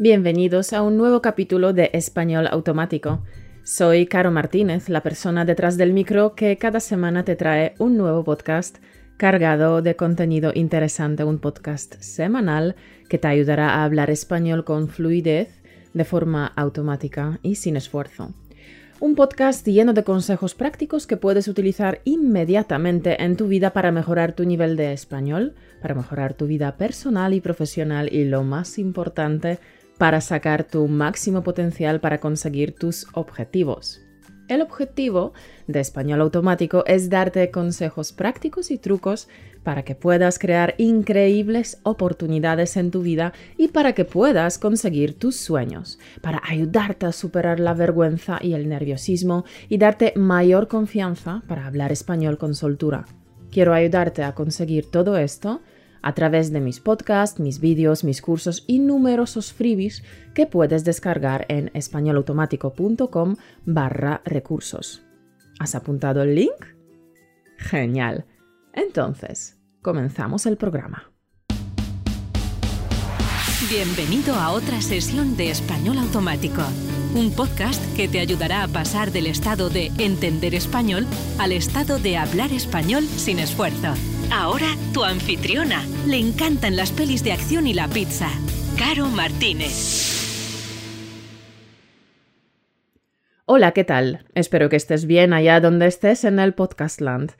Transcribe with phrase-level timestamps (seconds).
[0.00, 3.24] Bienvenidos a un nuevo capítulo de Español Automático.
[3.64, 8.22] Soy Caro Martínez, la persona detrás del micro que cada semana te trae un nuevo
[8.22, 8.78] podcast
[9.16, 12.76] cargado de contenido interesante, un podcast semanal
[13.08, 15.48] que te ayudará a hablar español con fluidez,
[15.94, 18.32] de forma automática y sin esfuerzo.
[19.00, 24.32] Un podcast lleno de consejos prácticos que puedes utilizar inmediatamente en tu vida para mejorar
[24.32, 29.58] tu nivel de español, para mejorar tu vida personal y profesional y lo más importante,
[29.98, 34.00] para sacar tu máximo potencial para conseguir tus objetivos.
[34.48, 35.34] El objetivo
[35.66, 39.28] de Español Automático es darte consejos prácticos y trucos
[39.62, 45.36] para que puedas crear increíbles oportunidades en tu vida y para que puedas conseguir tus
[45.36, 51.66] sueños, para ayudarte a superar la vergüenza y el nerviosismo y darte mayor confianza para
[51.66, 53.04] hablar español con soltura.
[53.50, 55.60] Quiero ayudarte a conseguir todo esto
[56.08, 60.02] a través de mis podcasts, mis vídeos, mis cursos y numerosos freebies
[60.34, 65.02] que puedes descargar en españolautomático.com barra recursos.
[65.60, 66.64] ¿Has apuntado el link?
[67.58, 68.24] Genial.
[68.72, 71.12] Entonces, comenzamos el programa.
[73.68, 76.62] Bienvenido a otra sesión de Español Automático,
[77.14, 81.06] un podcast que te ayudará a pasar del estado de entender español
[81.38, 83.92] al estado de hablar español sin esfuerzo.
[84.30, 85.82] Ahora tu anfitriona.
[86.06, 88.28] Le encantan las pelis de acción y la pizza.
[88.78, 90.16] Caro Martínez.
[93.46, 94.26] Hola, ¿qué tal?
[94.34, 97.32] Espero que estés bien allá donde estés en el Podcastland.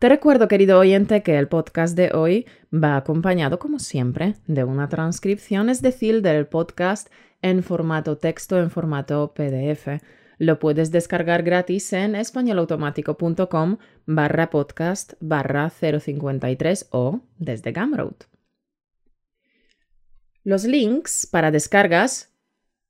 [0.00, 4.88] Te recuerdo, querido oyente, que el podcast de hoy va acompañado, como siempre, de una
[4.88, 7.08] transcripción, es decir, del podcast
[7.40, 10.02] en formato texto, en formato PDF.
[10.42, 13.76] Lo puedes descargar gratis en españolautomático.com
[14.06, 18.16] barra podcast barra 053 o desde Gumroad.
[20.42, 22.34] Los links para descargas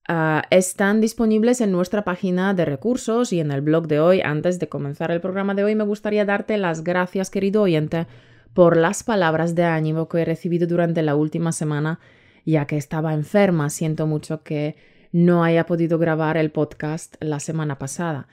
[0.09, 4.23] ah, están disponibles en nuestra página de recursos y en el blog de hoy.
[4.23, 8.07] Antes de comenzar el programa de hoy, me gustaría darte las gracias, querido oyente,
[8.55, 12.01] por las palabras de ánimo que he recibido durante la última semana,
[12.47, 13.69] ya que estaba enferma.
[13.69, 14.75] Siento mucho que
[15.13, 18.27] no haya podido grabar el podcast la semana pasada.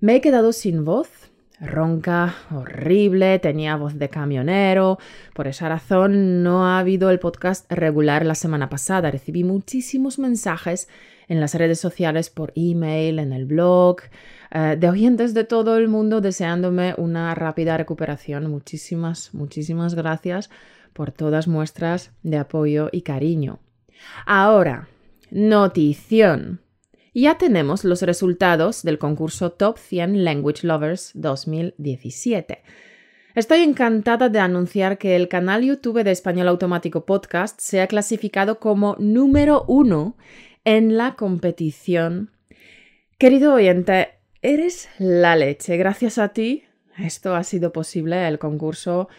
[0.00, 1.08] Me he quedado sin voz,
[1.60, 4.98] ronca, horrible, tenía voz de camionero.
[5.34, 9.10] Por esa razón no ha habido el podcast regular la semana pasada.
[9.10, 10.88] Recibí muchísimos mensajes
[11.28, 13.96] en las redes sociales, por email, en el blog,
[14.52, 18.50] eh, de oyentes de todo el mundo deseándome una rápida recuperación.
[18.50, 20.50] Muchísimas, muchísimas gracias
[20.92, 23.58] por todas muestras de apoyo y cariño.
[24.24, 24.88] Ahora,
[25.36, 26.62] Notición.
[27.12, 32.62] Ya tenemos los resultados del concurso Top 100 Language Lovers 2017.
[33.34, 38.60] Estoy encantada de anunciar que el canal YouTube de Español Automático Podcast se ha clasificado
[38.60, 40.16] como número uno
[40.64, 42.30] en la competición.
[43.18, 45.76] Querido oyente, eres la leche.
[45.76, 46.64] Gracias a ti,
[46.96, 48.26] esto ha sido posible.
[48.26, 49.10] El concurso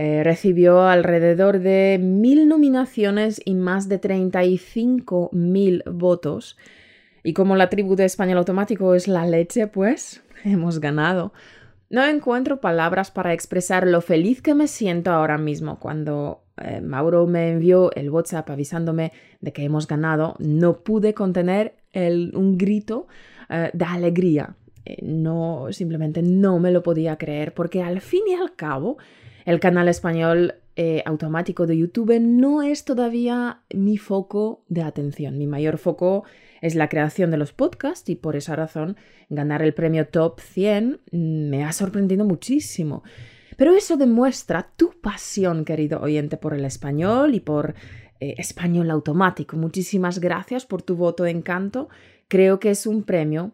[0.00, 6.56] eh, recibió alrededor de mil nominaciones y más de 35 mil votos.
[7.24, 11.32] Y como la tribu de Español Automático es la leche, pues hemos ganado.
[11.90, 17.26] No encuentro palabras para expresar lo feliz que me siento ahora mismo cuando eh, Mauro
[17.26, 19.10] me envió el WhatsApp avisándome
[19.40, 20.36] de que hemos ganado.
[20.38, 23.08] No pude contener un grito
[23.50, 24.54] eh, de alegría.
[25.02, 28.96] no, simplemente no me lo podía creer porque al fin y al cabo
[29.48, 35.38] el canal español eh, automático de YouTube no es todavía mi foco de atención.
[35.38, 36.24] Mi mayor foco
[36.60, 38.98] es la creación de los podcasts y por esa razón
[39.30, 43.02] ganar el premio Top 100 me ha sorprendido muchísimo.
[43.56, 47.74] Pero eso demuestra tu pasión, querido oyente, por el español y por
[48.20, 49.56] eh, español automático.
[49.56, 51.88] Muchísimas gracias por tu voto de encanto.
[52.28, 53.52] Creo que es un premio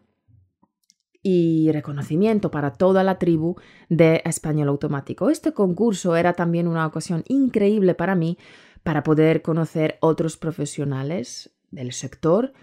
[1.27, 3.55] y reconocimiento para toda la tribu
[3.89, 5.31] de español automático.
[5.31, 8.37] Este concurso era también una ocasión increíble para mí
[8.83, 12.53] para poder conocer otros profesionales del sector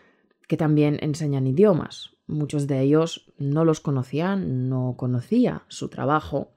[0.46, 2.12] que también enseñan idiomas.
[2.28, 6.52] Muchos de ellos no los conocían, no conocía su trabajo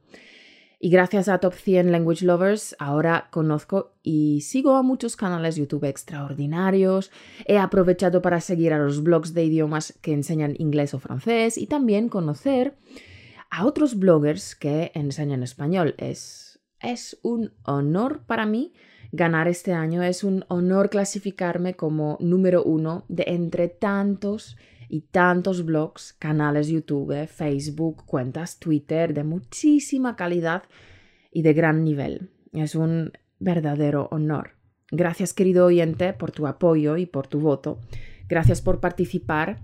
[0.79, 5.85] y gracias a Top 100 Language Lovers ahora conozco y sigo a muchos canales YouTube
[5.85, 7.11] extraordinarios.
[7.45, 11.67] He aprovechado para seguir a los blogs de idiomas que enseñan inglés o francés y
[11.67, 12.75] también conocer
[13.49, 15.95] a otros bloggers que enseñan español.
[15.97, 18.73] Es, es un honor para mí
[19.11, 20.03] ganar este año.
[20.03, 24.57] Es un honor clasificarme como número uno de entre tantos
[24.89, 30.63] y tantos blogs, canales YouTube, Facebook, cuentas Twitter de muchísima calidad
[31.31, 32.29] y de gran nivel.
[32.53, 34.51] Es un verdadero honor.
[34.91, 37.79] Gracias, querido oyente, por tu apoyo y por tu voto.
[38.27, 39.63] Gracias por participar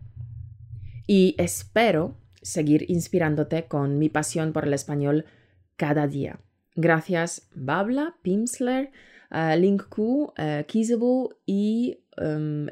[1.07, 5.25] y espero seguir inspirándote con mi pasión por el español
[5.75, 6.39] cada día.
[6.75, 8.91] Gracias Babla, Pimsler,
[9.31, 12.67] uh, LinkQ, uh, y um,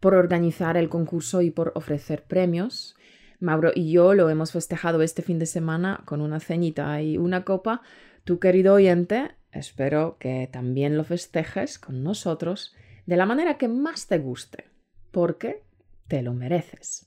[0.00, 2.96] por organizar el concurso y por ofrecer premios.
[3.38, 7.44] Mauro y yo lo hemos festejado este fin de semana con una ceñita y una
[7.44, 7.82] copa.
[8.24, 12.74] Tu querido oyente, espero que también lo festejes con nosotros
[13.06, 14.64] de la manera que más te guste,
[15.10, 15.62] porque
[16.08, 17.06] te lo mereces.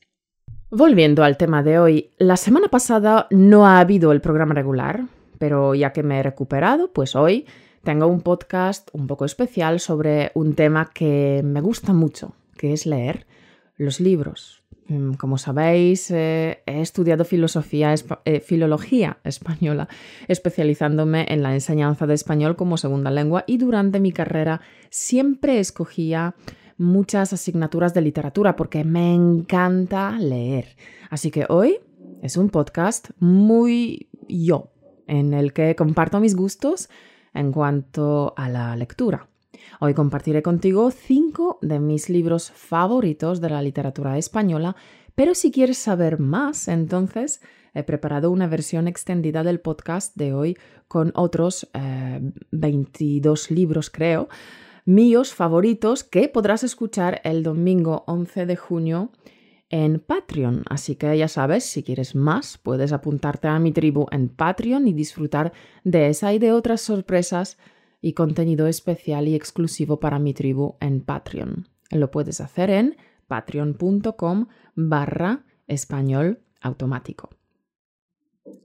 [0.69, 5.05] Volviendo al tema de hoy, la semana pasada no ha habido el programa regular,
[5.37, 7.45] pero ya que me he recuperado, pues hoy
[7.83, 12.85] tengo un podcast un poco especial sobre un tema que me gusta mucho, que es
[12.85, 13.27] leer
[13.75, 14.63] los libros.
[14.87, 17.93] Mm, como sabéis, eh, he estudiado filosofía,
[18.23, 19.89] eh, filología española,
[20.29, 26.35] especializándome en la enseñanza de español como segunda lengua y durante mi carrera siempre escogía
[26.77, 30.77] muchas asignaturas de literatura porque me encanta leer.
[31.09, 31.79] Así que hoy
[32.21, 34.71] es un podcast muy yo,
[35.05, 36.89] en el que comparto mis gustos
[37.33, 39.27] en cuanto a la lectura.
[39.79, 44.75] Hoy compartiré contigo cinco de mis libros favoritos de la literatura española,
[45.15, 47.41] pero si quieres saber más, entonces
[47.73, 50.57] he preparado una versión extendida del podcast de hoy
[50.87, 51.67] con otros
[52.51, 54.29] 22 eh, libros, creo,
[54.85, 59.11] míos favoritos que podrás escuchar el domingo 11 de junio
[59.69, 60.63] en Patreon.
[60.69, 64.93] Así que ya sabes, si quieres más, puedes apuntarte a mi tribu en Patreon y
[64.93, 65.51] disfrutar
[65.83, 67.57] de esa y de otras sorpresas
[68.03, 71.69] y contenido especial y exclusivo para mi tribu en Patreon.
[71.89, 72.97] Lo puedes hacer en
[73.27, 77.29] patreon.com barra español automático.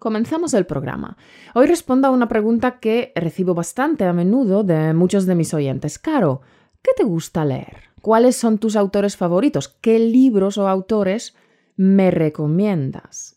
[0.01, 1.17] Comenzamos el programa.
[1.55, 6.01] Hoy respondo a una pregunta que recibo bastante a menudo de muchos de mis oyentes.
[6.01, 6.41] Caro,
[6.83, 7.85] ¿qué te gusta leer?
[8.03, 9.69] ¿Cuáles son tus autores favoritos?
[9.69, 11.37] ¿Qué libros o autores
[11.77, 13.37] me recomiendas?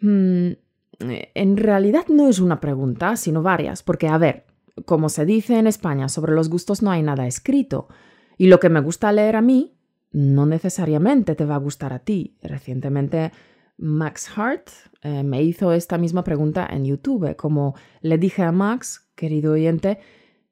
[0.00, 0.52] Hmm,
[0.98, 4.44] en realidad no es una pregunta, sino varias, porque a ver,
[4.86, 7.88] como se dice en España, sobre los gustos no hay nada escrito,
[8.36, 9.76] y lo que me gusta leer a mí
[10.10, 12.36] no necesariamente te va a gustar a ti.
[12.42, 13.32] Recientemente
[13.76, 14.68] Max Hart
[15.02, 17.34] eh, me hizo esta misma pregunta en YouTube.
[17.36, 19.98] Como le dije a Max, querido oyente,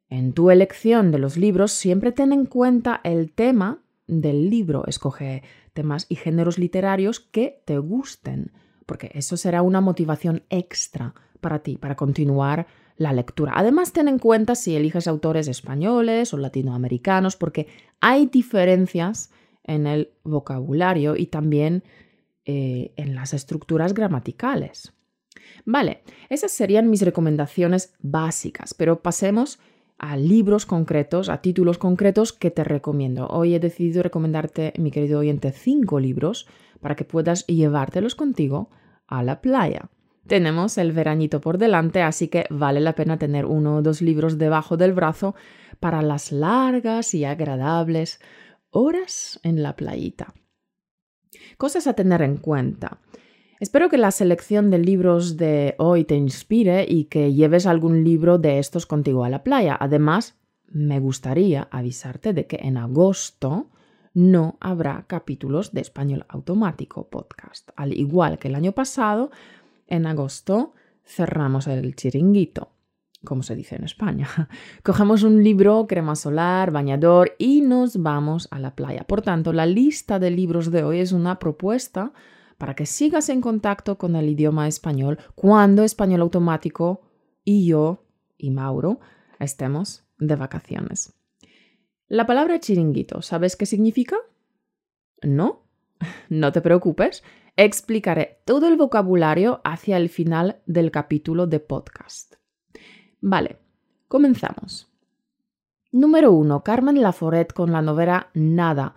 [0.09, 4.85] en tu elección de los libros siempre ten en cuenta el tema del libro.
[4.87, 5.43] Escoge
[5.73, 8.53] temas y géneros literarios que te gusten,
[8.85, 12.67] porque eso será una motivación extra para ti, para continuar
[13.03, 13.53] la lectura.
[13.57, 17.67] Además, ten en cuenta si eliges autores españoles o latinoamericanos, porque
[18.01, 19.31] hay diferencias
[19.65, 21.83] en el vocabulario y también
[22.45, 24.93] eh, en las estructuras gramaticales.
[25.65, 29.59] Vale, esas serían mis recomendaciones básicas, pero pasemos
[29.99, 33.29] a libros concretos, a títulos concretos que te recomiendo.
[33.29, 36.49] Hoy he decidido recomendarte, mi querido oyente, cinco libros
[36.81, 38.71] para que puedas llevártelos contigo
[39.07, 39.91] a la playa.
[40.27, 44.39] Tenemos el veranito por delante, así que vale la pena tener uno o dos libros
[44.39, 45.35] debajo del brazo
[45.81, 48.21] para las largas y agradables
[48.71, 50.33] horas en la playita.
[51.59, 52.99] Cosas a tener en cuenta.
[53.59, 58.39] Espero que la selección de libros de hoy te inspire y que lleves algún libro
[58.39, 59.77] de estos contigo a la playa.
[59.79, 60.37] Además,
[60.67, 63.71] me gustaría avisarte de que en agosto
[64.15, 67.71] no habrá capítulos de español automático podcast.
[67.77, 69.31] Al igual que el año pasado,
[69.87, 70.75] en agosto
[71.05, 72.73] cerramos el chiringuito
[73.25, 74.29] como se dice en España.
[74.83, 79.05] Cogemos un libro, crema solar, bañador y nos vamos a la playa.
[79.05, 82.13] Por tanto, la lista de libros de hoy es una propuesta
[82.59, 87.03] para que sigas en contacto con el idioma español cuando Español Automático
[87.45, 88.05] y yo
[88.39, 89.01] y Mauro
[89.39, 91.13] estemos de vacaciones.
[92.09, 94.17] La palabra chiringuito, ¿sabes qué significa?
[95.23, 95.63] ¿No?
[96.29, 97.23] No te preocupes,
[97.57, 102.35] explicaré todo el vocabulario hacia el final del capítulo de podcast.
[103.21, 103.59] Vale,
[104.09, 104.91] comenzamos.
[105.93, 106.65] Número 1.
[106.65, 108.95] Carmen Laforet con la novela Nada.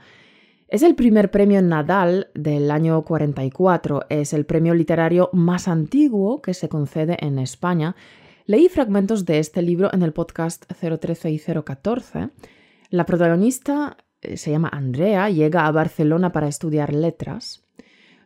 [0.67, 4.05] Es el primer premio Nadal del año 44.
[4.09, 7.95] Es el premio literario más antiguo que se concede en España.
[8.45, 12.29] Leí fragmentos de este libro en el podcast 013 y 014.
[12.89, 17.64] La protagonista eh, se llama Andrea, llega a Barcelona para estudiar letras.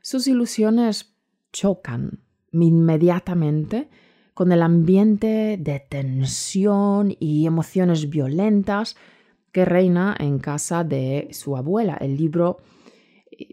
[0.09, 1.13] Sus ilusiones
[1.53, 3.91] chocan inmediatamente
[4.33, 8.95] con el ambiente de tensión y emociones violentas
[9.51, 11.95] que reina en casa de su abuela.
[12.01, 12.57] El libro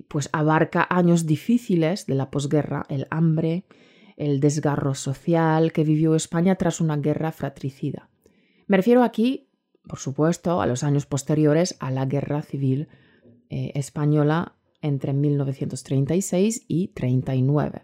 [0.08, 3.66] pues abarca años difíciles de la posguerra, el hambre,
[4.16, 8.08] el desgarro social que vivió España tras una guerra fratricida.
[8.66, 9.50] Me refiero aquí
[9.86, 12.88] por supuesto, a los años posteriores a la Guerra Civil
[13.50, 17.82] eh, Española entre 1936 y 39.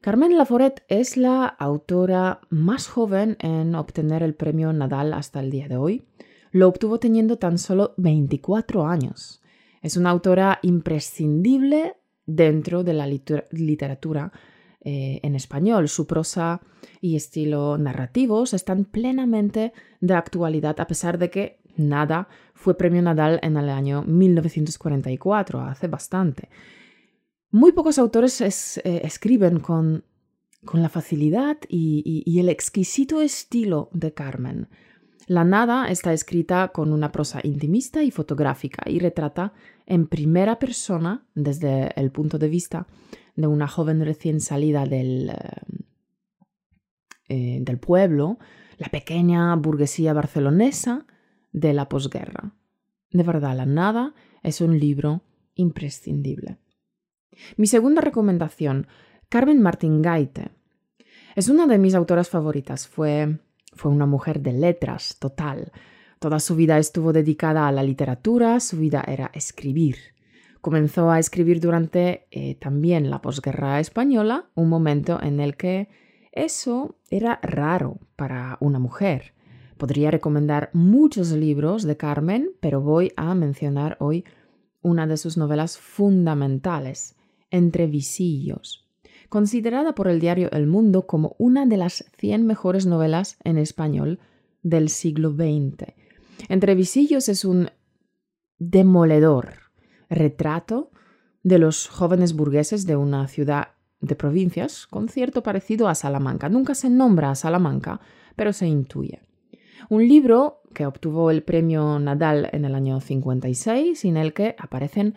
[0.00, 5.68] Carmen Laforet es la autora más joven en obtener el premio Nadal hasta el día
[5.68, 6.04] de hoy.
[6.52, 9.42] Lo obtuvo teniendo tan solo 24 años.
[9.82, 14.32] Es una autora imprescindible dentro de la literatura
[14.80, 15.88] eh, en español.
[15.88, 16.60] Su prosa
[17.00, 23.38] y estilo narrativos están plenamente de actualidad a pesar de que nada fue premio Nadal
[23.42, 26.48] en el año 1944, hace bastante.
[27.50, 30.04] Muy pocos autores eh, escriben con,
[30.72, 34.68] la facilidad y, el exquisito estilo de Carmen.
[35.28, 39.52] La nada está escrita con una prosa intimista y fotográfica y retrata
[39.86, 42.86] en primera persona, desde el punto de vista
[43.36, 45.32] de una joven recién salida del,
[47.28, 48.38] eh, del pueblo,
[48.78, 51.06] la pequeña burguesía barcelonesa
[51.56, 52.52] de la posguerra.
[53.10, 55.22] De verdad, La Nada es un libro
[55.54, 56.58] imprescindible.
[57.56, 58.86] Mi segunda recomendación,
[59.30, 60.50] Carmen Martín Gaite.
[61.34, 62.86] Es una de mis autoras favoritas.
[62.86, 63.38] Fue,
[63.72, 65.72] fue una mujer de letras total.
[66.18, 69.96] Toda su vida estuvo dedicada a la literatura, su vida era escribir.
[70.60, 75.88] Comenzó a escribir durante eh, también la posguerra española, un momento en el que
[76.32, 79.35] eso era raro para una mujer.
[79.76, 84.24] Podría recomendar muchos libros de Carmen, pero voy a mencionar hoy
[84.80, 87.16] una de sus novelas fundamentales,
[87.50, 88.88] Entre visillos,
[89.28, 94.18] considerada por el diario El Mundo como una de las 100 mejores novelas en español
[94.62, 95.94] del siglo XX.
[96.48, 97.70] Entre visillos es un
[98.58, 99.54] demoledor
[100.08, 100.90] retrato
[101.42, 103.68] de los jóvenes burgueses de una ciudad
[104.00, 106.48] de provincias con cierto parecido a Salamanca.
[106.48, 108.00] Nunca se nombra a Salamanca,
[108.34, 109.22] pero se intuye.
[109.88, 115.14] Un libro que obtuvo el premio Nadal en el año 56, en el que aparecen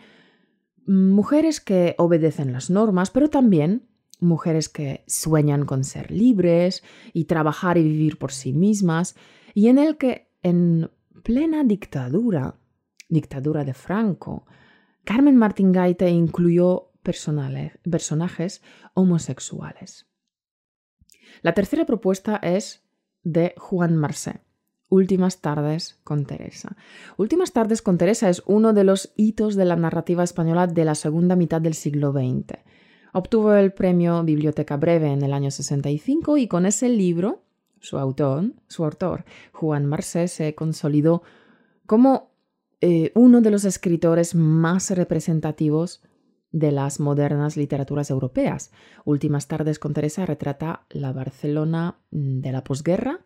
[0.86, 3.88] mujeres que obedecen las normas, pero también
[4.20, 9.16] mujeres que sueñan con ser libres y trabajar y vivir por sí mismas,
[9.54, 10.90] y en el que en
[11.22, 12.56] plena dictadura,
[13.08, 14.46] dictadura de Franco,
[15.04, 18.62] Carmen Martín Gaite incluyó personajes
[18.94, 20.06] homosexuales.
[21.42, 22.84] La tercera propuesta es
[23.22, 24.40] de Juan Marcé.
[24.90, 26.76] Últimas tardes con Teresa.
[27.16, 30.96] Últimas tardes con Teresa es uno de los hitos de la narrativa española de la
[30.96, 32.58] segunda mitad del siglo XX.
[33.12, 37.44] Obtuvo el premio Biblioteca Breve en el año 65 y con ese libro,
[37.78, 41.22] su autor, su autor Juan Marcé, se consolidó
[41.86, 42.32] como
[42.80, 46.02] eh, uno de los escritores más representativos
[46.50, 48.72] de las modernas literaturas europeas.
[49.04, 53.20] Últimas tardes con Teresa retrata la Barcelona mm, de la posguerra,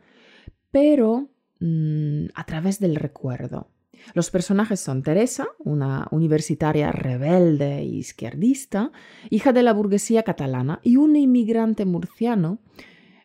[0.71, 1.31] pero
[1.67, 3.71] Mm, a través del recuerdo.
[4.13, 8.93] Los personajes son Teresa, una universitaria rebelde e izquierdista,
[9.31, 12.59] hija de la burguesía catalana, y un inmigrante murciano,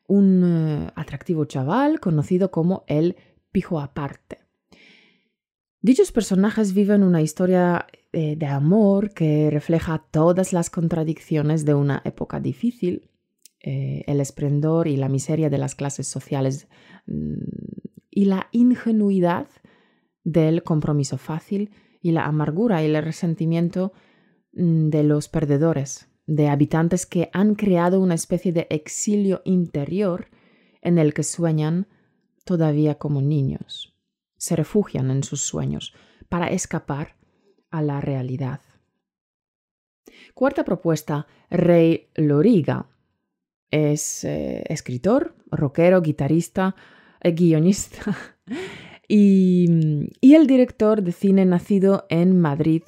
[0.08, 3.18] un eh, atractivo chaval conocido como el
[3.52, 4.38] Pijo Aparte.
[5.82, 12.02] Dichos personajes viven una historia eh, de amor que refleja todas las contradicciones de una
[12.06, 13.10] época difícil,
[13.62, 16.70] eh, el esplendor y la miseria de las clases sociales
[17.08, 17.89] mm,
[18.20, 19.48] y la ingenuidad
[20.26, 21.72] del compromiso fácil
[22.02, 23.94] y la amargura y el resentimiento
[24.52, 30.28] mm, de los perdedores, de habitantes que han creado una especie de exilio interior
[30.82, 31.88] en el que sueñan
[32.44, 33.98] todavía como niños.
[34.36, 35.94] Se refugian en sus sueños
[36.28, 37.16] para escapar
[37.72, 38.60] a la realidad.
[40.34, 42.90] Cuarta propuesta, Rey Loriga.
[43.72, 46.76] Es eh, escritor, rockero, guitarrista,
[47.22, 48.18] guionista
[49.08, 49.66] y,
[50.22, 52.84] el director de cine nacido en Madrid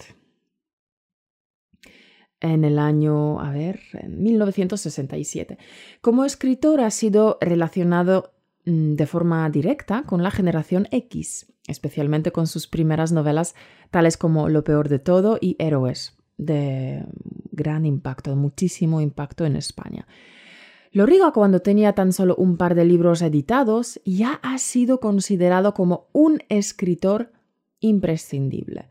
[2.39, 5.59] en el año, a ver, en 1967.
[6.01, 8.33] Como escritor ha sido relacionado
[8.65, 13.53] mm, de forma directa con la generación X, especialmente con sus primeras novelas
[13.91, 17.05] tales como Lo peor de todo y Héroes, de
[17.51, 20.07] gran impacto, muchísimo impacto en España.
[20.93, 26.09] Loriga, cuando tenía tan solo un par de libros editados, ya ha sido considerado como
[26.11, 27.31] un escritor
[27.79, 28.89] imprescindible.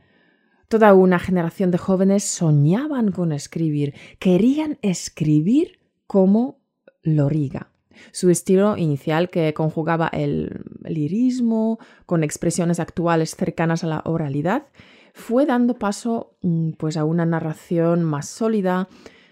[0.68, 6.62] Toda una generación de jóvenes soñaban con escribir, querían escribir como
[7.02, 7.70] Loriga.
[8.12, 14.68] Su estilo inicial, que conjugaba el lirismo con expresiones actuales cercanas a la oralidad,
[15.12, 18.88] fue dando paso mm, pues, a una narración más sólida,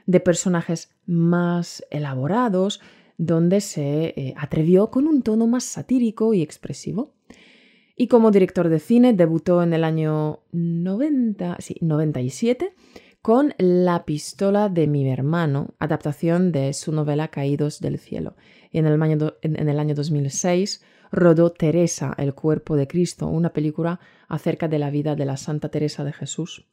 [0.08, 2.80] de personajes más elaborados,
[3.16, 7.14] donde se eh, atrevió con un tono más satírico y expresivo.
[7.96, 12.74] Y como director de cine debutó en el año 90, sí, 97
[13.22, 18.36] con La pistola de mi hermano, adaptación de su novela Caídos del cielo.
[18.70, 23.52] Y en el año, en el año 2006 rodó Teresa, el cuerpo de Cristo, una
[23.52, 23.98] película
[24.28, 26.66] acerca de la vida de la Santa Teresa de Jesús.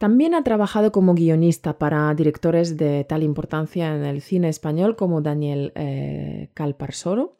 [0.00, 5.20] También ha trabajado como guionista para directores de tal importancia en el cine español como
[5.20, 7.36] Daniel eh, Calparsoro,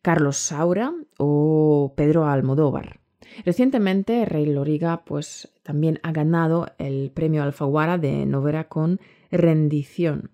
[0.00, 3.00] Carlos Saura o Pedro Almodóvar.
[3.44, 9.00] Recientemente, Rey Loriga pues, también ha ganado el premio Alfaguara de novela con
[9.30, 10.30] Rendición.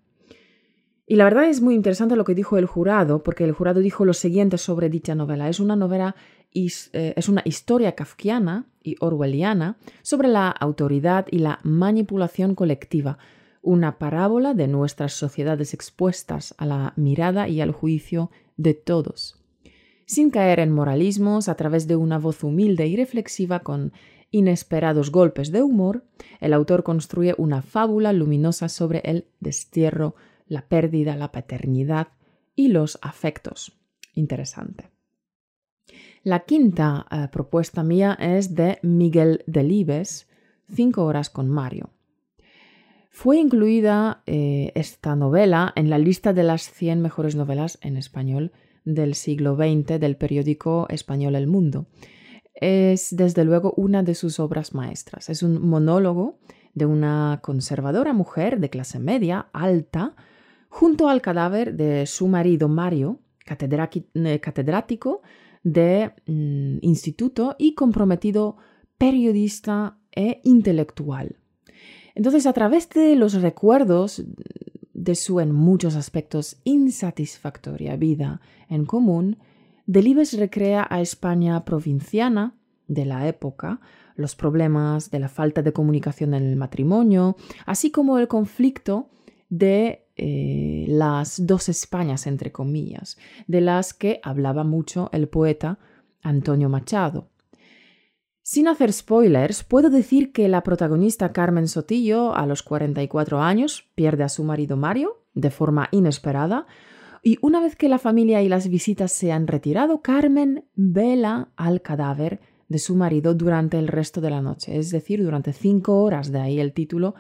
[1.09, 4.05] Y la verdad es muy interesante lo que dijo el jurado, porque el jurado dijo
[4.05, 5.49] lo siguiente sobre dicha novela.
[5.49, 6.15] Es una novela,
[6.55, 13.19] es una historia kafkiana y orwelliana sobre la autoridad y la manipulación colectiva,
[13.61, 19.45] una parábola de nuestras sociedades expuestas a la mirada y al juicio de todos
[20.07, 23.93] sin caer en moralismos, a través de una voz humilde y reflexiva con
[24.31, 26.05] inesperados golpes de humor,
[26.41, 30.15] el autor construye una fábula luminosa sobre el destierro,
[30.47, 32.09] la pérdida, la paternidad
[32.55, 33.79] y los afectos.
[34.15, 34.94] Interesante.
[36.25, 40.27] La quinta eh, propuesta mía es de Miguel Delibes,
[40.73, 41.91] Cinco horas con Mario.
[43.11, 48.53] Fue incluida eh, esta novela en la lista de las 100 mejores novelas en español
[48.87, 51.89] del siglo XX del periódico español El Mundo.
[52.55, 55.29] Es desde luego una de sus obras maestras.
[55.29, 56.39] Es un monólogo
[56.73, 60.17] de una conservadora mujer de clase media, alta,
[60.71, 65.21] junto al cadáver de su marido Mario, eh, catedrático
[65.65, 68.57] de mm, instituto y comprometido
[68.97, 71.37] periodista e intelectual.
[72.15, 74.23] Entonces, a través de los recuerdos
[74.93, 79.39] de su en muchos aspectos insatisfactoria vida en común,
[79.87, 82.55] Delibes recrea a España provinciana
[82.87, 83.81] de la época,
[84.17, 89.11] los problemas de la falta de comunicación en el matrimonio, así como el conflicto
[89.49, 95.79] de eh, las dos Españas, entre comillas, de las que hablaba mucho el poeta
[96.23, 97.29] Antonio Machado.
[98.43, 104.23] Sin hacer spoilers, puedo decir que la protagonista Carmen Sotillo, a los 44 años, pierde
[104.23, 106.67] a su marido Mario de forma inesperada,
[107.23, 111.81] y una vez que la familia y las visitas se han retirado, Carmen vela al
[111.81, 116.31] cadáver de su marido durante el resto de la noche, es decir, durante cinco horas,
[116.31, 117.15] de ahí el título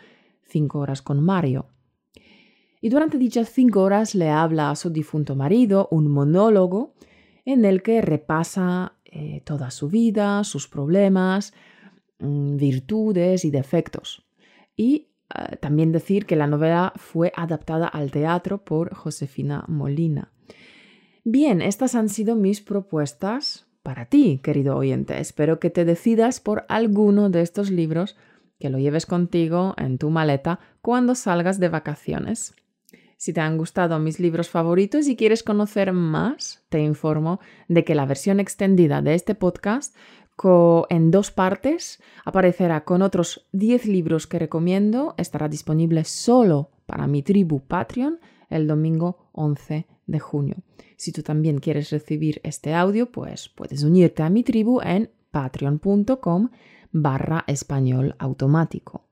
[0.47, 1.74] Cinco horas con Mario.
[2.85, 6.93] Y durante dichas cinco horas le habla a su difunto marido un monólogo
[7.47, 11.55] en el que repasa eh, toda su vida, sus problemas,
[12.19, 14.27] mm, virtudes y defectos.
[14.77, 20.31] Y eh, también decir que la novela fue adaptada al teatro por Josefina Molina.
[21.25, 25.19] Bien, estas han sido mis propuestas para ti, querido oyente.
[25.21, 28.15] Espero que te decidas por alguno de estos libros,
[28.59, 32.55] que lo lleves contigo en tu maleta cuando salgas de vacaciones.
[33.17, 37.95] Si te han gustado mis libros favoritos y quieres conocer más, te informo de que
[37.95, 39.95] la versión extendida de este podcast
[40.91, 45.15] en dos partes aparecerá con otros 10 libros que recomiendo.
[45.17, 48.19] Estará disponible solo para mi tribu Patreon
[48.51, 50.57] el domingo 11 de junio.
[50.97, 56.51] Si tú también quieres recibir este audio, pues puedes unirte a mi tribu en patreon.com
[56.93, 59.04] barra español automático.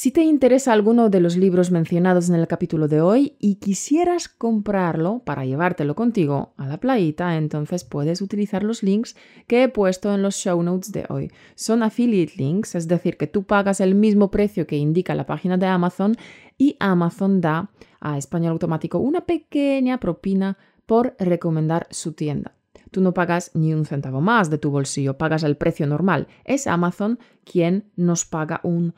[0.00, 4.28] Si te interesa alguno de los libros mencionados en el capítulo de hoy y quisieras
[4.28, 9.16] comprarlo para llevártelo contigo a la playita, entonces puedes utilizar los links
[9.48, 11.32] que he puesto en los show notes de hoy.
[11.56, 15.56] Son affiliate links, es decir, que tú pagas el mismo precio que indica la página
[15.56, 16.16] de Amazon
[16.56, 22.54] y Amazon da a Español Automático una pequeña propina por recomendar su tienda.
[22.92, 26.28] Tú no pagas ni un centavo más de tu bolsillo, pagas el precio normal.
[26.44, 28.94] Es Amazon quien nos paga un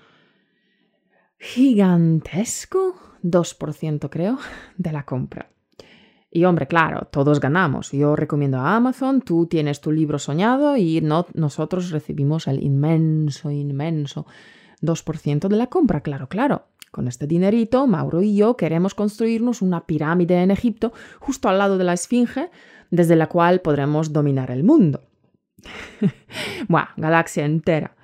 [1.40, 4.38] gigantesco 2% creo
[4.76, 5.50] de la compra.
[6.31, 7.90] Y hombre, claro, todos ganamos.
[7.90, 13.50] Yo recomiendo a Amazon, tú tienes tu libro soñado y no, nosotros recibimos el inmenso,
[13.50, 14.26] inmenso
[14.81, 16.66] 2% de la compra, claro, claro.
[16.92, 21.79] Con este dinerito, Mauro y yo queremos construirnos una pirámide en Egipto justo al lado
[21.79, 22.50] de la Esfinge,
[22.90, 25.03] desde la cual podremos dominar el mundo.
[26.68, 27.96] Buah, galaxia entera.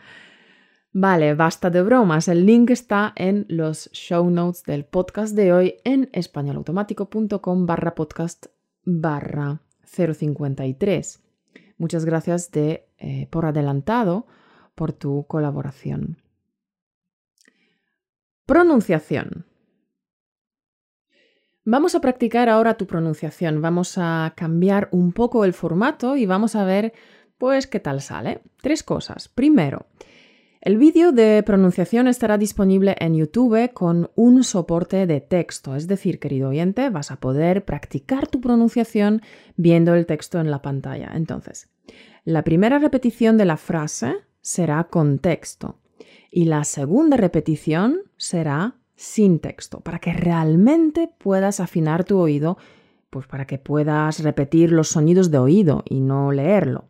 [0.99, 2.27] Vale, basta de bromas.
[2.27, 8.47] El link está en los show notes del podcast de hoy en españolautomático.com barra podcast
[8.83, 11.23] barra 053.
[11.77, 14.27] Muchas gracias de, eh, por adelantado
[14.75, 16.17] por tu colaboración.
[18.47, 19.45] Pronunciación.
[21.67, 23.61] Vamos a practicar ahora tu pronunciación.
[23.61, 26.95] Vamos a cambiar un poco el formato y vamos a ver
[27.37, 28.41] Pues, ¿qué tal sale?
[28.63, 29.29] Tres cosas.
[29.29, 29.89] Primero,
[30.67, 36.19] el vídeo de pronunciación estará disponible en YouTube con un soporte de texto, es decir,
[36.19, 39.23] querido oyente, vas a poder practicar tu pronunciación
[39.57, 41.13] viendo el texto en la pantalla.
[41.15, 41.69] Entonces,
[42.25, 45.79] la primera repetición de la frase será con texto
[46.33, 52.59] y la segunda repetición será sin texto, para que realmente puedas afinar tu oído,
[53.11, 56.87] pues para que puedas repetir los sonidos de oído y no leerlo.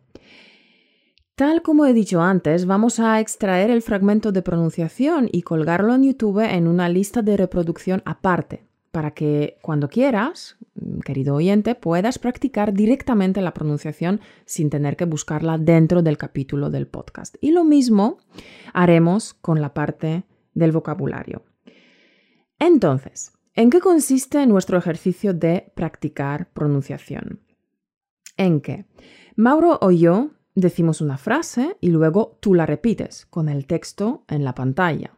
[1.37, 6.01] Tal como he dicho antes, vamos a extraer el fragmento de pronunciación y colgarlo en
[6.01, 10.57] YouTube en una lista de reproducción aparte, para que cuando quieras,
[11.05, 16.87] querido oyente, puedas practicar directamente la pronunciación sin tener que buscarla dentro del capítulo del
[16.87, 17.35] podcast.
[17.39, 18.17] Y lo mismo
[18.73, 20.23] haremos con la parte
[20.55, 21.43] del vocabulario.
[22.57, 27.41] Entonces, ¿en qué consiste nuestro ejercicio de practicar pronunciación?
[28.37, 28.87] En que
[29.35, 34.43] Mauro o yo decimos una frase y luego tú la repites con el texto en
[34.43, 35.11] la pantalla.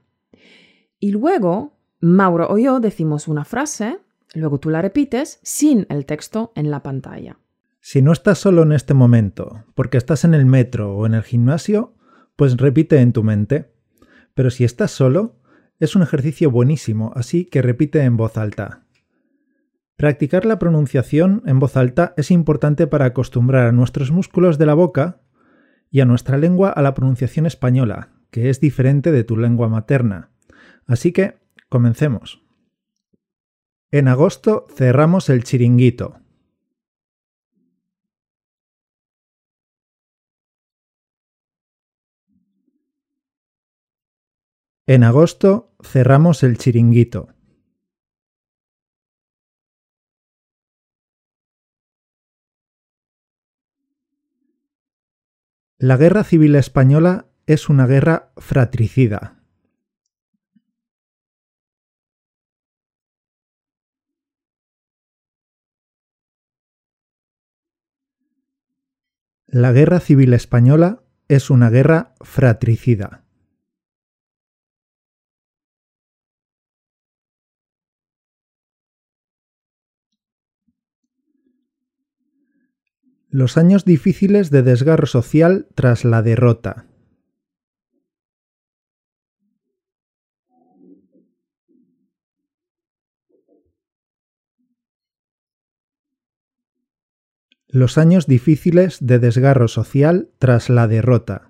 [1.00, 4.00] Y luego Mauro o yo decimos una frase,
[4.34, 7.40] luego tú la repites sin el texto en la pantalla.
[7.80, 11.24] Si no estás solo en este momento, porque estás en el metro o en el
[11.24, 11.94] gimnasio,
[12.36, 13.72] pues repite en tu mente.
[14.34, 15.38] Pero si estás solo,
[15.80, 18.84] es un ejercicio buenísimo, así que repite en voz alta.
[19.96, 24.74] Practicar la pronunciación en voz alta es importante para acostumbrar a nuestros músculos de la
[24.74, 25.22] boca
[25.92, 30.32] y a nuestra lengua a la pronunciación española, que es diferente de tu lengua materna.
[30.86, 32.44] Así que, comencemos.
[33.92, 36.20] En agosto cerramos el chiringuito.
[44.86, 47.30] En agosto cerramos el chiringuito.
[55.82, 59.42] La Guerra Civil Española es una guerra fratricida.
[69.48, 73.24] La Guerra Civil Española es una guerra fratricida.
[83.32, 86.88] Los años difíciles de desgarro social tras la derrota.
[97.68, 101.49] Los años difíciles de desgarro social tras la derrota.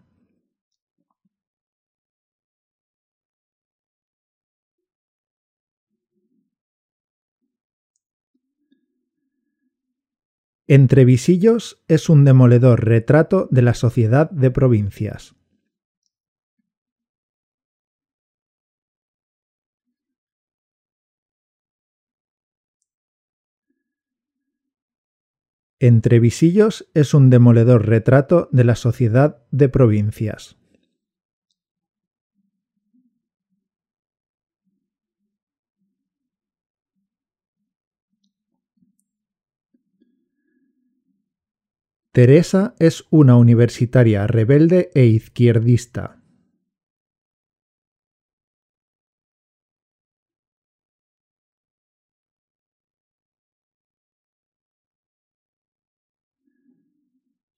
[10.71, 15.33] Entre visillos es un demoledor retrato de la sociedad de provincias.
[25.79, 30.58] Entre visillos es un demoledor retrato de la sociedad de provincias.
[42.19, 46.21] Teresa es una universitaria rebelde e izquierdista.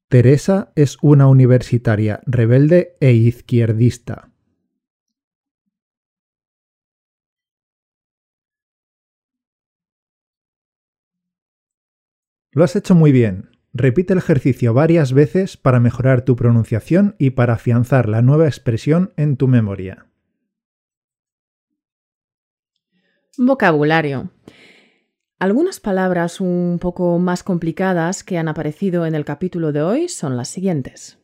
[0.10, 4.32] Teresa es una universitaria rebelde e izquierdista.
[12.52, 13.51] Lo has hecho muy bien.
[13.73, 19.13] Repite el ejercicio varias veces para mejorar tu pronunciación y para afianzar la nueva expresión
[19.15, 20.07] en tu memoria.
[23.38, 24.29] Vocabulario.
[25.39, 30.36] Algunas palabras un poco más complicadas que han aparecido en el capítulo de hoy son
[30.36, 31.17] las siguientes.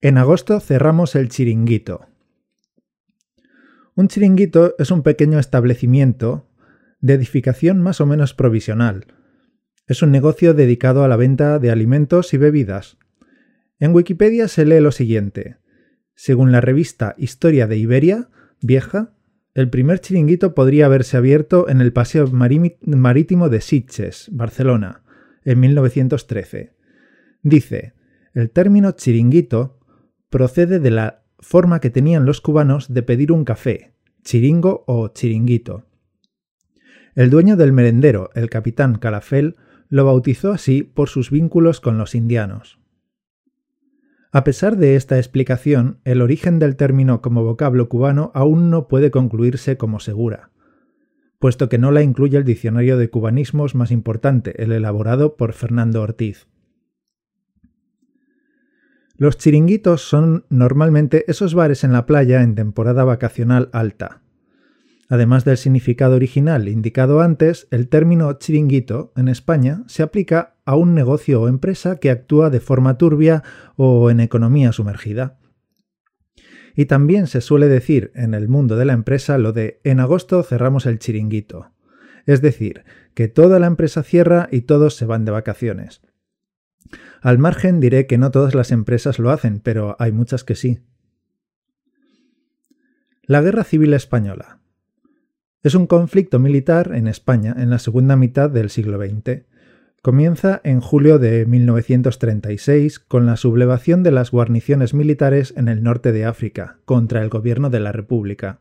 [0.00, 2.06] En agosto cerramos el chiringuito.
[3.94, 6.48] Un chiringuito es un pequeño establecimiento
[7.00, 9.13] de edificación más o menos provisional,
[9.86, 12.96] es un negocio dedicado a la venta de alimentos y bebidas.
[13.78, 15.56] En Wikipedia se lee lo siguiente.
[16.14, 18.28] Según la revista Historia de Iberia,
[18.60, 19.14] vieja,
[19.52, 25.02] el primer chiringuito podría haberse abierto en el Paseo Marítimo de Sitges, Barcelona,
[25.44, 26.72] en 1913.
[27.42, 27.92] Dice,
[28.32, 29.78] el término chiringuito
[30.30, 33.92] procede de la forma que tenían los cubanos de pedir un café,
[34.24, 35.84] chiringo o chiringuito.
[37.14, 39.56] El dueño del merendero, el capitán Calafel,
[39.88, 42.78] lo bautizó así por sus vínculos con los indianos.
[44.32, 49.12] A pesar de esta explicación, el origen del término como vocablo cubano aún no puede
[49.12, 50.50] concluirse como segura,
[51.38, 56.02] puesto que no la incluye el diccionario de cubanismos más importante, el elaborado por Fernando
[56.02, 56.48] Ortiz.
[59.16, 64.23] Los chiringuitos son normalmente esos bares en la playa en temporada vacacional alta.
[65.08, 70.94] Además del significado original indicado antes, el término chiringuito en España se aplica a un
[70.94, 73.42] negocio o empresa que actúa de forma turbia
[73.76, 75.38] o en economía sumergida.
[76.74, 80.42] Y también se suele decir en el mundo de la empresa lo de en agosto
[80.42, 81.70] cerramos el chiringuito.
[82.26, 86.00] Es decir, que toda la empresa cierra y todos se van de vacaciones.
[87.20, 90.80] Al margen diré que no todas las empresas lo hacen, pero hay muchas que sí.
[93.22, 94.60] La Guerra Civil Española.
[95.64, 99.44] Es un conflicto militar en España en la segunda mitad del siglo XX.
[100.02, 106.12] Comienza en julio de 1936 con la sublevación de las guarniciones militares en el norte
[106.12, 108.60] de África contra el gobierno de la República.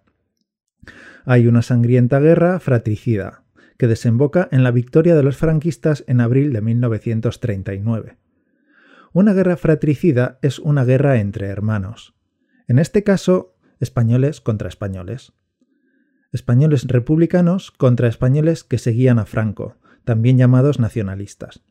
[1.25, 3.43] Hay una sangrienta guerra fratricida,
[3.77, 8.15] que desemboca en la victoria de los franquistas en abril de 1939.
[9.11, 12.15] Una guerra fratricida es una guerra entre hermanos.
[12.69, 15.33] En este caso, españoles contra españoles.
[16.33, 21.63] Españoles republicanos contra españoles que seguían a Franco, también llamados nacionalistas.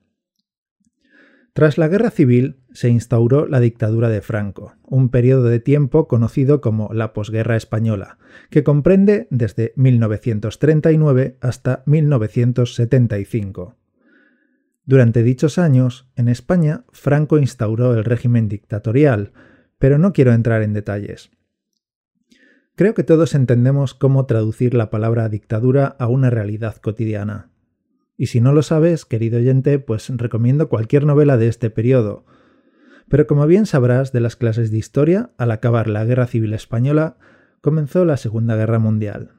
[1.53, 6.62] Tras la guerra civil se instauró la dictadura de Franco, un periodo de tiempo conocido
[6.62, 8.16] como la posguerra española,
[8.48, 13.77] que comprende desde 1939 hasta 1975.
[14.85, 19.33] Durante dichos años, en España, Franco instauró el régimen dictatorial,
[19.79, 21.31] pero no quiero entrar en detalles.
[22.75, 27.51] Creo que todos entendemos cómo traducir la palabra dictadura a una realidad cotidiana.
[28.17, 32.25] Y si no lo sabes, querido oyente, pues recomiendo cualquier novela de este periodo.
[33.09, 37.19] Pero como bien sabrás de las clases de historia, al acabar la Guerra Civil Española,
[37.61, 39.33] comenzó la Segunda Guerra Mundial,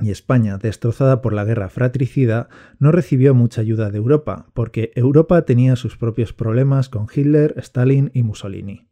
[0.00, 5.42] y España, destrozada por la guerra fratricida, no recibió mucha ayuda de Europa, porque Europa
[5.42, 8.88] tenía sus propios problemas con Hitler, Stalin y Mussolini.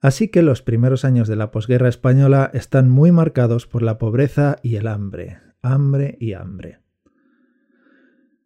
[0.00, 4.56] Así que los primeros años de la posguerra española están muy marcados por la pobreza
[4.62, 6.80] y el hambre, hambre y hambre.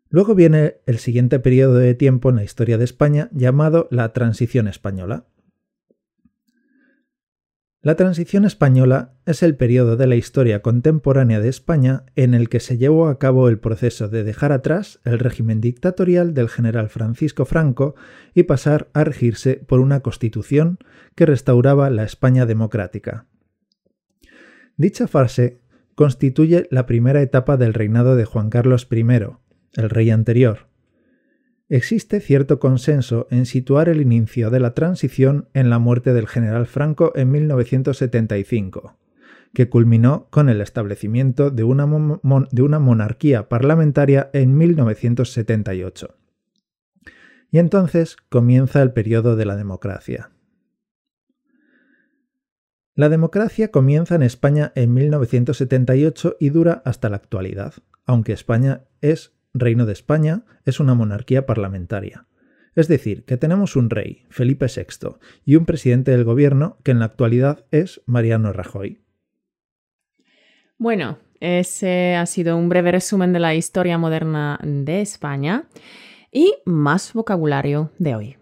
[0.08, 4.68] Luego viene el siguiente periodo de tiempo en la historia de España llamado la Transición
[4.68, 5.26] Española,
[7.84, 12.58] la transición española es el periodo de la historia contemporánea de España en el que
[12.58, 17.44] se llevó a cabo el proceso de dejar atrás el régimen dictatorial del general Francisco
[17.44, 17.94] Franco
[18.32, 20.78] y pasar a regirse por una constitución
[21.14, 23.26] que restauraba la España democrática.
[24.78, 25.60] Dicha fase
[25.94, 29.04] constituye la primera etapa del reinado de Juan Carlos I,
[29.74, 30.68] el rey anterior,
[31.68, 36.66] Existe cierto consenso en situar el inicio de la transición en la muerte del general
[36.66, 38.98] Franco en 1975,
[39.54, 46.14] que culminó con el establecimiento de una, monarquía parlamentaria en 1978.
[47.50, 50.32] Y entonces comienza el periodo de la democracia.
[52.94, 57.74] La democracia comienza en España en 1978 y dura hasta la actualidad,
[58.04, 62.26] aunque España es Reino de España es una monarquía parlamentaria.
[62.74, 66.98] Es decir, que tenemos un rey, Felipe VI, y un presidente del gobierno que en
[66.98, 69.00] la actualidad es Mariano Rajoy.
[70.76, 75.68] Bueno, ese ha sido un breve resumen de la historia moderna de España
[76.32, 78.36] y más vocabulario de hoy.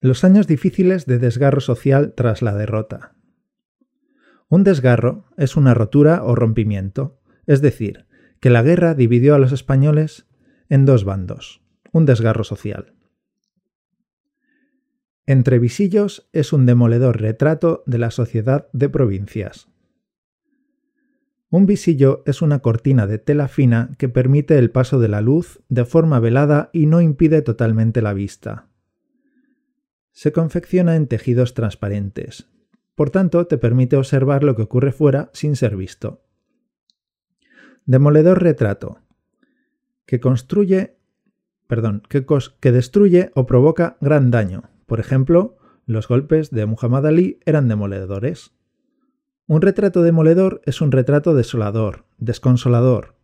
[0.00, 3.14] Los años difíciles de desgarro social tras la derrota.
[4.48, 8.06] Un desgarro es una rotura o rompimiento, es decir,
[8.42, 10.26] que la guerra dividió a los españoles
[10.68, 12.92] en dos bandos, un desgarro social.
[15.26, 19.68] Entre visillos es un demoledor retrato de la sociedad de provincias.
[21.50, 25.62] Un visillo es una cortina de tela fina que permite el paso de la luz
[25.68, 28.66] de forma velada y no impide totalmente la vista.
[30.10, 32.48] Se confecciona en tejidos transparentes,
[32.96, 36.21] por tanto te permite observar lo que ocurre fuera sin ser visto.
[37.86, 38.98] Demoledor retrato.
[40.06, 40.96] Que construye,
[41.66, 42.24] perdón, que,
[42.60, 44.70] que destruye o provoca gran daño.
[44.86, 48.52] Por ejemplo, los golpes de Muhammad Ali eran demoledores.
[49.46, 53.16] Un retrato demoledor es un retrato desolador, desconsolador,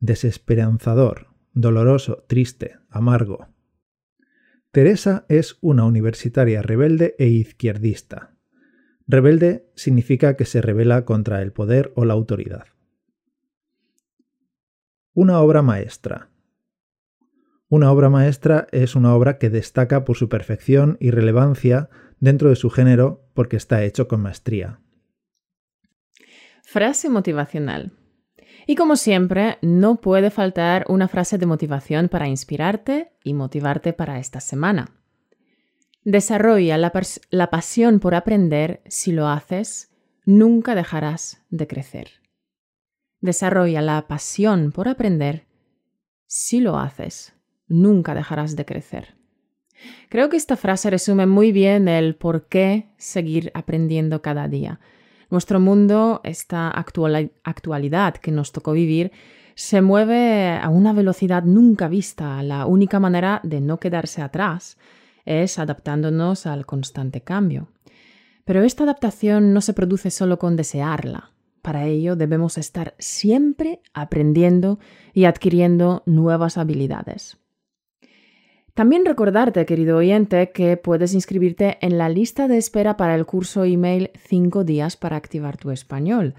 [0.00, 3.48] desesperanzador, doloroso, triste, amargo.
[4.70, 8.36] Teresa es una universitaria rebelde e izquierdista.
[9.06, 12.73] Rebelde significa que se rebela contra el poder o la autoridad.
[15.16, 16.28] Una obra maestra.
[17.68, 22.56] Una obra maestra es una obra que destaca por su perfección y relevancia dentro de
[22.56, 24.80] su género porque está hecho con maestría.
[26.64, 27.92] Frase motivacional.
[28.66, 34.18] Y como siempre, no puede faltar una frase de motivación para inspirarte y motivarte para
[34.18, 34.96] esta semana.
[36.02, 38.82] Desarrolla la, pasión por aprender.
[38.88, 39.92] Si lo haces,
[40.24, 42.23] nunca dejarás de crecer.
[43.24, 45.46] Desarrolla la pasión por aprender.
[46.26, 47.32] Si lo haces,
[47.66, 49.14] nunca dejarás de crecer.
[50.10, 54.78] Creo que esta frase resume muy bien el por qué seguir aprendiendo cada día.
[55.30, 59.10] Nuestro mundo, esta actualidad que nos tocó vivir,
[59.54, 62.42] se mueve a una velocidad nunca vista.
[62.42, 64.76] La única manera de no quedarse atrás
[65.24, 67.68] es adaptándonos al constante cambio.
[68.44, 71.33] Pero esta adaptación no se produce solo con desearla.
[71.64, 74.78] Para ello debemos estar siempre aprendiendo
[75.14, 77.38] y adquiriendo nuevas habilidades.
[78.74, 83.64] También recordarte, querido oyente, que puedes inscribirte en la lista de espera para el curso
[83.64, 86.34] email 5 días para activar tu español.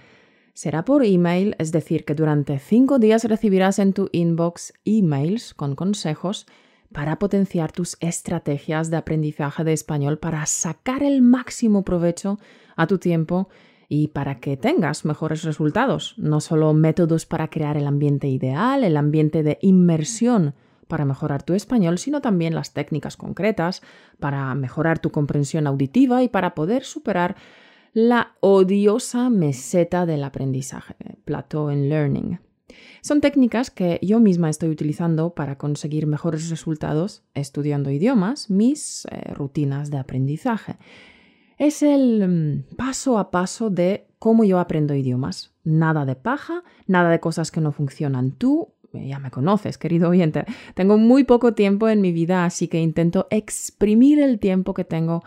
[0.53, 5.73] Será por email, es decir, que durante 5 días recibirás en tu inbox emails con
[5.73, 6.45] consejos
[6.91, 12.37] para potenciar tus estrategias de aprendizaje de español para sacar el máximo provecho
[12.75, 13.49] a tu tiempo
[13.89, 18.97] y para que tengas mejores resultados, no solo métodos para crear el ambiente ideal, el
[18.97, 20.53] ambiente de inmersión
[20.87, 23.81] para mejorar tu español, sino también las técnicas concretas
[24.19, 27.35] para mejorar tu comprensión auditiva y para poder superar
[27.93, 32.39] la odiosa meseta del aprendizaje, plateau en learning.
[33.01, 39.33] Son técnicas que yo misma estoy utilizando para conseguir mejores resultados estudiando idiomas, mis eh,
[39.33, 40.75] rutinas de aprendizaje.
[41.57, 45.53] Es el mm, paso a paso de cómo yo aprendo idiomas.
[45.63, 48.31] Nada de paja, nada de cosas que no funcionan.
[48.31, 52.79] Tú ya me conoces, querido oyente, tengo muy poco tiempo en mi vida, así que
[52.79, 55.23] intento exprimir el tiempo que tengo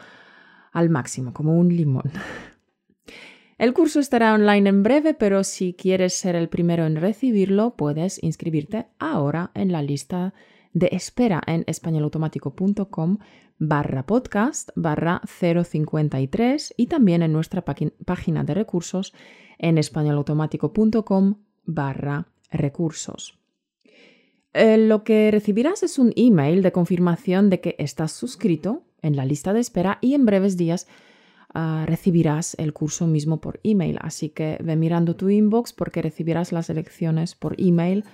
[0.72, 2.10] al máximo, como un limón.
[3.58, 8.22] El curso estará online en breve, pero si quieres ser el primero en recibirlo, puedes
[8.22, 10.32] inscribirte ahora en la lista
[10.72, 13.18] de espera en españolautomático.com
[13.58, 19.12] barra podcast barra 053 y también en nuestra página de recursos
[19.58, 23.38] en españolautomático.com barra recursos.
[24.54, 29.24] Eh, lo que recibirás es un email de confirmación de que estás suscrito en la
[29.24, 30.86] lista de espera y en breves días
[31.52, 33.98] ah, recibirás el curso mismo por email.
[34.00, 38.04] Así que ve mirando tu inbox porque recibirás las lecciones por email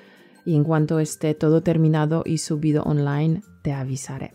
[0.44, 4.33] y en cuanto esté todo terminado y subido online te avisaré.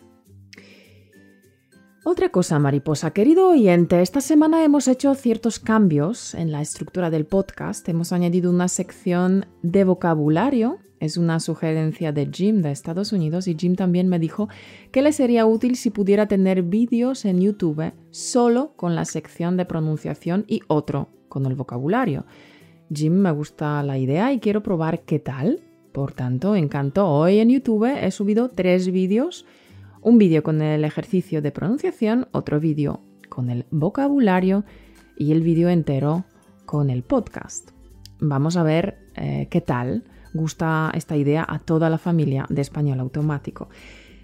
[2.06, 7.26] Otra cosa, mariposa, querido oyente, esta semana hemos hecho ciertos cambios en la estructura del
[7.26, 7.88] podcast.
[7.90, 13.56] Hemos añadido una sección de vocabulario es una sugerencia de Jim de Estados Unidos y
[13.56, 14.50] Jim también me dijo
[14.92, 19.66] que le sería útil si pudiera tener vídeos en YouTube solo con la sección de
[19.66, 22.26] pronunciación y otro con el vocabulario.
[22.94, 25.62] Jim me gusta la idea y quiero probar qué tal.
[25.92, 27.08] Por tanto, encanto.
[27.08, 29.46] Hoy en YouTube he subido tres vídeos.
[30.02, 34.64] Un vídeo con el ejercicio de pronunciación, otro vídeo con el vocabulario
[35.18, 36.26] y el vídeo entero
[36.66, 37.72] con el podcast.
[38.20, 43.00] Vamos a ver eh, qué tal gusta esta idea a toda la familia de español
[43.00, 43.70] automático.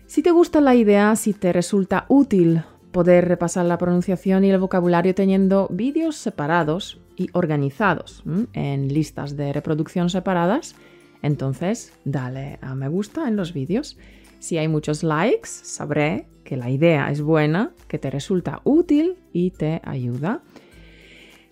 [0.06, 4.60] Si te gusta la idea, si te resulta útil poder repasar la pronunciación y el
[4.60, 8.24] vocabulario teniendo vídeos separados y organizados
[8.54, 10.76] en listas de reproducción separadas,
[11.22, 13.98] entonces dale a me gusta en los vídeos.
[14.40, 19.52] Si hay muchos likes, sabré que la idea es buena, que te resulta útil y
[19.52, 20.44] te ayuda.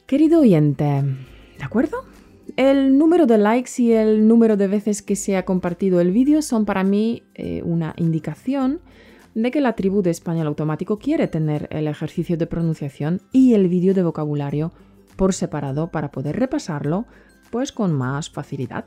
[0.06, 2.06] Querido oyente, ¿de acuerdo?
[2.56, 6.42] El número de likes y el número de veces que se ha compartido el vídeo
[6.42, 8.82] son para mí eh, una indicación
[9.34, 13.68] de que la tribu de español automático quiere tener el ejercicio de pronunciación y el
[13.68, 14.72] vídeo de vocabulario
[15.16, 17.06] por separado para poder repasarlo
[17.50, 18.86] pues con más facilidad.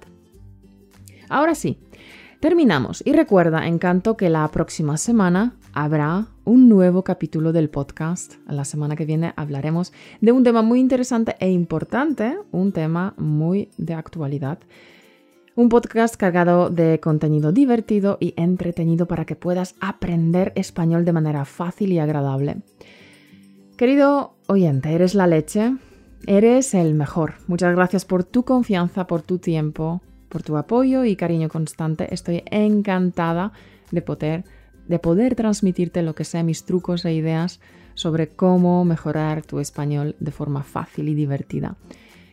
[1.28, 1.78] Ahora sí,
[2.40, 8.34] terminamos y recuerda, encanto, que la próxima semana habrá un nuevo capítulo del podcast.
[8.48, 13.70] La semana que viene hablaremos de un tema muy interesante e importante, un tema muy
[13.76, 14.58] de actualidad.
[15.56, 21.44] Un podcast cargado de contenido divertido y entretenido para que puedas aprender español de manera
[21.44, 22.58] fácil y agradable.
[23.76, 25.74] Querido oyente, eres la leche,
[26.26, 27.34] eres el mejor.
[27.48, 30.02] Muchas gracias por tu confianza, por tu tiempo,
[30.36, 32.12] por tu apoyo y cariño constante.
[32.12, 33.52] Estoy encantada
[33.90, 34.44] de poder
[34.86, 37.58] de poder transmitirte lo que sea mis trucos e ideas
[37.94, 41.78] sobre cómo mejorar tu español de forma fácil y divertida.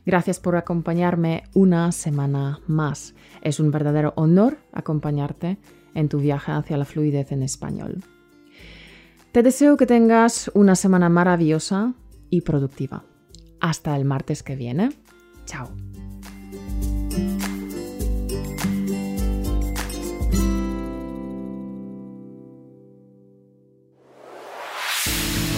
[0.05, 3.15] Gracias por acompañarme una semana más.
[3.41, 5.57] Es un verdadero honor acompañarte
[5.95, 8.03] en tu viaje hacia la fluidez en español.
[9.31, 11.93] Te deseo que tengas una semana maravillosa
[12.29, 13.05] y productiva.
[13.61, 14.89] Hasta el martes que viene.
[15.45, 15.92] Chao.